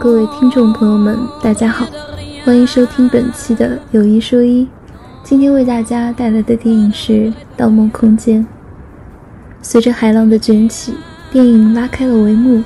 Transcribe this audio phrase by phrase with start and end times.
[0.00, 1.86] 各位听众朋友们，大家好，
[2.42, 4.66] 欢迎收听本期的有一说一。
[5.22, 7.12] 今天为大家带来的电影是
[7.54, 8.40] 《盗梦空间》。
[9.60, 10.94] 随着海浪的卷起，
[11.30, 12.64] 电影拉开了帷幕。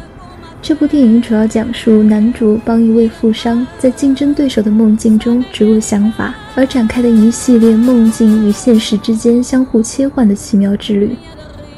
[0.63, 11.17] 这部电影主要讲述男主帮一位富商在竞争对手的梦境中植入想法，而展开的一系列梦境与现实之间相互切换的奇妙之旅。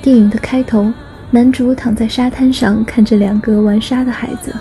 [0.02, 0.92] 电影的开头，
[1.30, 4.52] 男主躺在沙滩上，看着两个玩沙的孩子。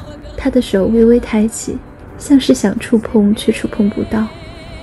[0.45, 1.75] 他的手微微抬起，
[2.19, 4.27] 像是想触碰却触碰不到。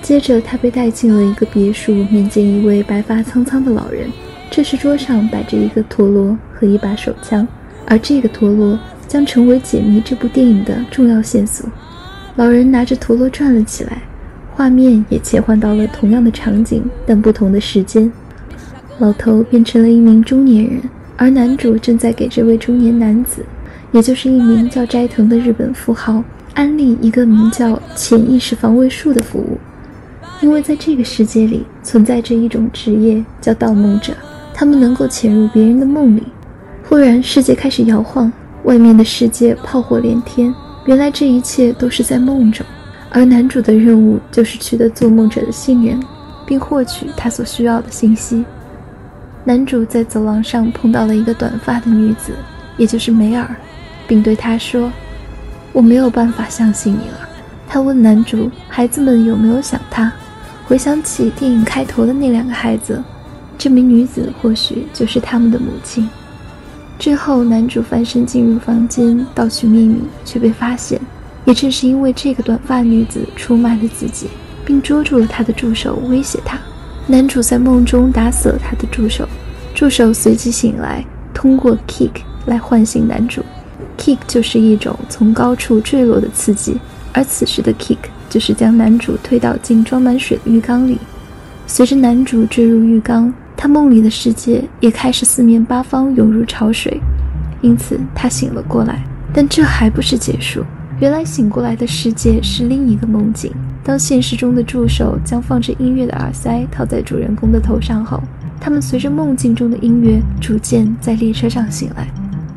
[0.01, 4.09] 接着，他被带进了一个别墅，面见一位白发苍苍的老人。
[4.51, 7.47] 这时，桌上摆着一个陀螺和一把手枪，
[7.85, 8.77] 而这个陀螺
[9.07, 11.65] 将成为解谜这部电影的重要线索。
[12.35, 14.01] 老人拿着陀螺转了起来，
[14.51, 18.11] 画面也切换到了同样的场景，但不同的时间。
[18.97, 20.81] 老头变成了一名中年人，
[21.15, 23.45] 而男主正在给这位中年男子。
[23.93, 26.23] 也就是一名叫斋藤的日本富豪
[26.55, 29.57] 安利一个名叫潜意识防卫术的服务，
[30.41, 34.11] 因为在这个世界里存在着一种职业叫盗梦者，
[34.51, 36.23] 他们能够潜入别人的梦里。
[36.89, 38.31] 忽然，世界开始摇晃，
[38.63, 40.53] 外面的世界炮火连天。
[40.85, 42.65] 原来这一切都是在梦中，
[43.11, 45.99] 而男主的任务就是取得做梦者的信任，
[46.47, 48.43] 并获取他所需要的信息。
[49.43, 52.33] 男主在走廊上碰到了一个短发的女子，
[52.75, 53.55] 也就是梅尔。
[54.07, 54.91] 并对他说
[55.73, 57.29] ：“我没有办法相信你了。”
[57.67, 60.11] 他问男主：“孩子们有没有想他？”
[60.65, 63.03] 回想起电影开头的那两个孩子，
[63.57, 66.07] 这名女子或许就是他们的母亲。
[66.97, 70.99] 之后，男主翻身进入房间盗取秘密，却被发现。
[71.45, 74.27] 也正是因为这个短发女子出卖了自己，
[74.63, 76.57] 并捉住了他的助手，威胁他。
[77.05, 79.27] 男主在梦中打死了他的助手，
[79.75, 81.03] 助手随即醒来，
[81.33, 82.11] 通过 kick
[82.45, 83.43] 来唤醒男主。
[83.97, 86.77] Kick 就是一种从高处坠落的刺激，
[87.13, 87.97] 而此时的 Kick
[88.29, 90.97] 就是将男主推倒进装满水的浴缸里。
[91.65, 96.99] 随着男主坠入浴缸，他梦里的世界也开始四面八方涌入潮水，
[97.61, 99.03] 因此他醒了过来。
[99.33, 100.63] 但这还不是结束，
[100.99, 103.51] 原来醒过来的世界是另一个梦境。
[103.83, 108.21] 当现实中的助手将放着音乐的耳塞套在主人公的头上后，
[108.59, 112.07] 他们随着梦境中的音乐逐渐在列车上醒来。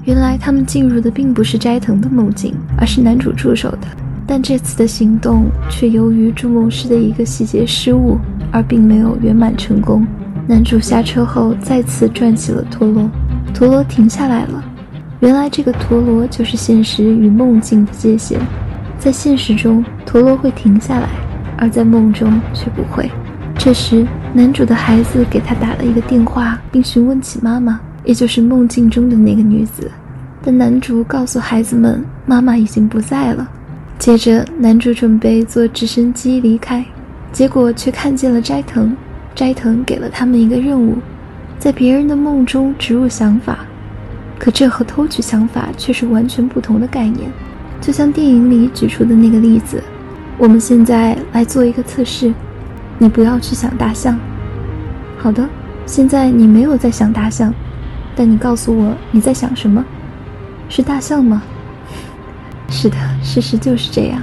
[0.06, 3.88] 原来他们进入的并不是斋藤的梦境，而是男主助手的。
[4.24, 8.16] 但这次的行动却由于筑梦师的一个细节失误，
[8.52, 10.06] 而并没有圆满成功。
[10.46, 13.10] 男主下车后再次转起了陀螺，
[13.52, 14.64] 陀螺停下来了。
[15.18, 18.40] 原来这个陀螺就是现实与梦境的界限。
[19.00, 21.08] 在现实中，陀螺会停下来，
[21.58, 23.10] 而在梦中却不会。
[23.58, 27.80] 这时，男主的孩子给他打了一个电话，并询问起妈妈。
[28.06, 29.90] 也就是梦境中的那个女子，
[30.42, 33.46] 但男主告诉孩子们，妈妈已经不在了。
[33.98, 36.84] 接着，男主准备坐直升机离开，
[37.32, 38.96] 结果却看见了斋藤。
[39.34, 40.96] 斋藤给了他们一个任务，
[41.58, 43.58] 在别人的梦中植入想法。
[44.38, 47.30] 可这和偷取想法却是完全不同的概念。
[47.80, 49.82] 就像电影里举出的那个例子，
[50.38, 52.32] 我们现在来做一个测试，
[52.98, 54.18] 你不要去想大象。
[55.18, 55.46] 好的，
[55.86, 57.52] 现在你没有在想大象。
[58.16, 59.84] 但你告诉我你在想什么？
[60.68, 61.42] 是大象吗？
[62.68, 64.20] 是的，事实就是这样。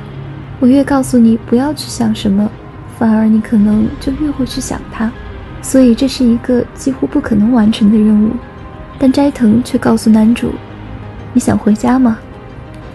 [0.59, 2.49] 我越告诉你不要去想什么，
[2.97, 5.11] 反而你可能就越会去想它。
[5.61, 8.31] 所以这是一个几乎不可能完成的任务。
[8.99, 10.53] 但斋藤却告诉男主
[11.31, 12.17] ：“你想回家吗？”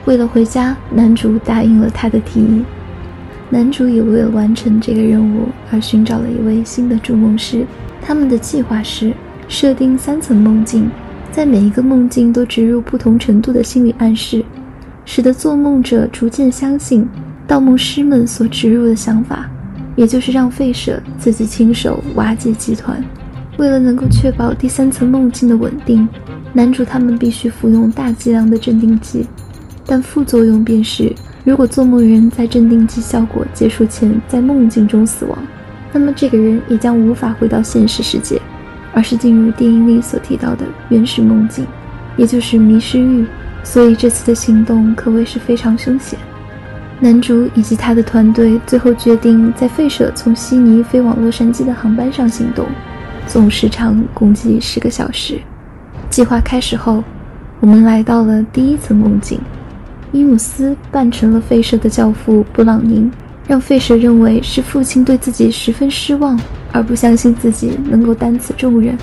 [0.05, 2.65] 为了回家，男主答应了他的提议。
[3.51, 7.67] 男主也为了完成这个任务而寻找了一位新的筑梦师。
[8.03, 9.13] 他们的计划是
[9.49, 10.91] 设定三层梦境，
[11.33, 14.45] 在每一个梦境都植入不同程度的心理暗示，
[15.07, 17.09] 使得做梦者逐渐相信
[17.47, 19.49] 盗梦师们所植入的想法，
[19.97, 23.03] 也就是让费舍自己亲手瓦解集团。
[23.57, 26.07] 为了能够确保第三层梦境的稳定，
[26.53, 29.27] 男主他们必须服用大剂量的镇定剂。
[29.87, 31.11] 但副作用便是，
[31.43, 35.39] 如果做梦人在镇定剂效果结束前在梦境中死亡，
[35.91, 38.41] 那么这个人也将无法回到现实世界，
[38.93, 41.67] 而是进入电影里所提到的原始梦境，
[42.17, 43.27] 也就是迷失域。
[43.65, 46.19] 所以这次的行动可谓是非常凶险。
[47.01, 52.67] 男主以及他的团队最后决定在费舍从悉尼飞往洛杉矶的航班上行动，
[53.27, 55.39] 总时长共计十个小时。
[56.09, 57.05] 计划开始后，
[57.61, 59.39] 我们来到了第一层梦境。
[60.11, 63.11] 伊姆斯扮成了费舍的教父布朗宁，
[63.47, 66.41] 让费舍认为是父亲对自己十分失望，
[66.73, 68.97] 而不相信自己能够担此重任。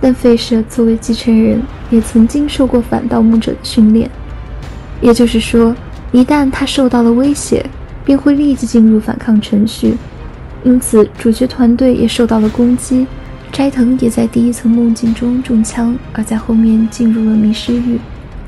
[0.00, 1.60] 但费舍作为继承人，
[1.90, 4.10] 也曾经受过反盗墓者的训练，
[5.02, 5.74] 也就是说，
[6.10, 7.64] 一旦他受到了威胁，
[8.04, 9.96] 便会立即进入反抗程序。
[10.64, 13.06] 因此，主角团队也受到了攻击。
[13.52, 17.98] 斋藤也在第一层梦境中中枪，而在后面进入了迷失域。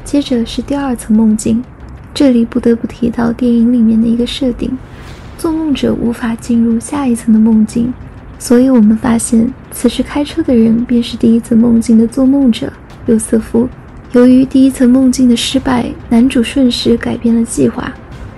[0.04, 1.62] 接着是第二层梦境。
[2.14, 4.70] 这里不得不提到电影里面的一个设定：
[5.36, 7.92] 做梦者无法进入下一层的梦境，
[8.42, 12.72] 所以我们发现此时开车的人便是第一层梦境的做梦者
[13.06, 13.68] 尤瑟夫。
[14.14, 17.92] 由于第一层梦境的失败，男主顺势改变了计划，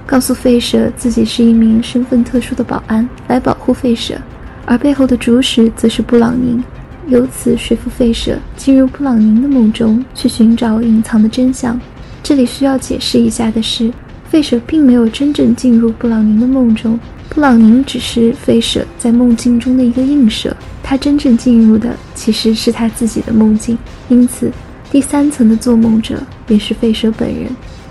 [0.04, 4.14] 告诉费舍自己是一名身份特殊的保安，来保护费舍，
[4.66, 6.62] 而背后的主使则是布朗宁，
[7.08, 11.80] 由此说服费舍进入布朗宁的梦中去寻找隐藏的真相。
[12.22, 13.90] 这里需要解释一下的是，
[14.28, 23.76] 费舍并没有真正进入布朗宁的梦中，布朗宁只是费舍在梦境中的一个映射，他真正进入的其实是他自己的梦境。
[24.08, 24.52] 因此，
[24.90, 27.50] 第三层的做梦者便是费舍本人。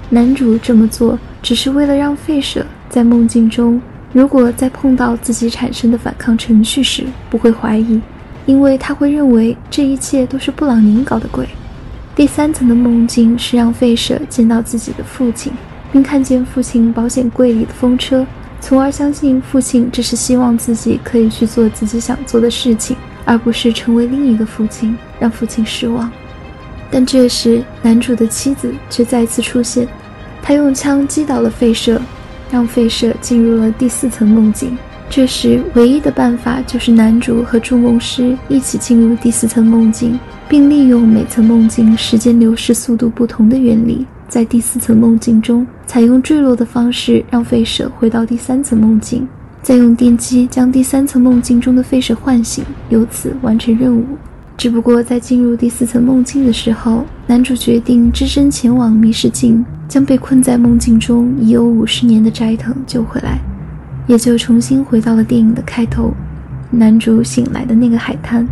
[0.10, 3.82] 男主这么做只是为了让费舍在梦境中，
[4.14, 8.00] 如果在碰到自己产生的反抗程序时不会怀疑，
[8.46, 11.48] 因为他会认为这一切都是布朗宁搞的鬼。
[12.16, 15.52] 第三层的梦境是让费舍见到自己的父亲，
[15.92, 18.26] 并看见父亲保险柜里的风车，
[18.66, 22.96] 从而相信父亲只是希望自己可以去做自己想做的事情，
[23.26, 26.10] 而不是成为另一个父亲，让父亲失望。
[26.90, 29.86] 但这时，男主的妻子却再次出现，
[30.42, 32.02] 他用枪击倒了费舍，
[32.50, 34.78] 让费舍进入了第四层梦境。
[35.10, 40.18] 这时，唯一的办法就是男主和筑梦师一起进入第四层梦境。
[40.50, 49.28] 并利用每层梦境时间流逝速度不同的原理，在第四层梦境中采用坠落的方式让费舍回到第三层梦境，
[49.62, 54.04] 再用电击将第三层梦境中的费舍唤醒，由此完成任务。
[54.56, 63.40] 只不过在进入第四层梦境的时候，男主决定只身前往迷失境，将被困在梦境中已有五十年的斋藤救回来，
[64.08, 66.14] 也就重新回到了电影的开头，
[66.70, 68.48] 男主醒来的那个海滩。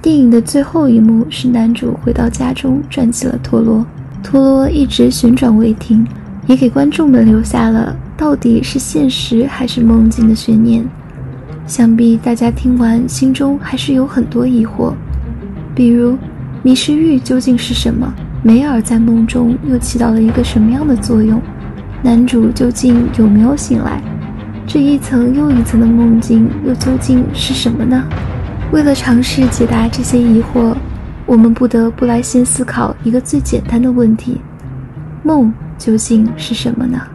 [0.00, 3.84] 电影的最后一幕是男主回到家中，转起了陀螺，
[4.22, 6.06] 陀螺一直旋转未停，
[6.48, 10.84] 也给观众们留下了到底是现实还是梦境的悬念。
[11.66, 14.94] 想必大家听完心中还是有很多疑惑，
[15.74, 16.16] 比如
[16.62, 18.12] 迷失域究竟是什么？
[18.42, 21.40] 梅尔在梦中又起到了一个什么样的作用？
[22.02, 24.02] 男主究竟有没有醒来？
[24.66, 28.02] 这一层又一层的梦境又究竟是什么呢？
[28.72, 30.74] 为了尝试解答这些疑惑，
[31.26, 34.40] 我们不得不来先思考一个最简单的问题：
[35.22, 37.09] 梦 究竟是什么呢？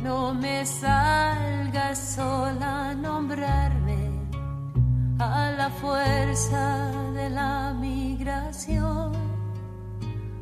[0.00, 3.81] No me salgas sola a nombrarme a
[5.63, 9.13] la fuerza de la migración.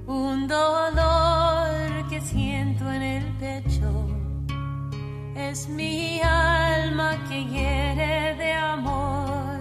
[0.08, 1.78] Un dolor
[2.10, 3.92] que siento en el pecho
[5.36, 9.60] es mi alma que hiere de amor.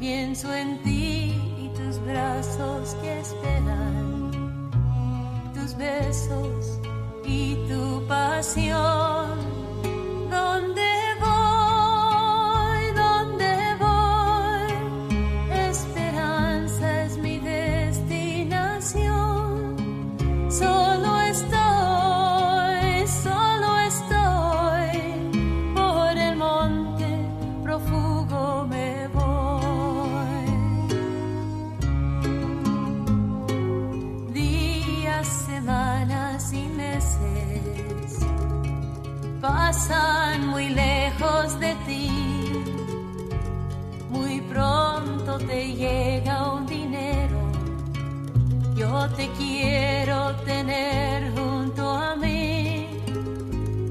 [0.00, 1.12] Pienso en ti
[1.64, 4.32] y tus brazos que esperan
[5.54, 6.80] tus besos
[7.24, 9.05] y tu pasión.
[39.66, 42.08] Pasan muy lejos de ti.
[44.10, 47.40] Muy pronto te llega un dinero.
[48.76, 50.18] Yo te quiero
[50.50, 52.86] tener junto a mí.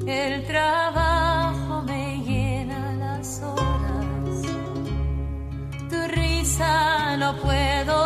[0.08, 4.36] El trabajo me llena las horas.
[5.90, 8.05] Tu risa no puedo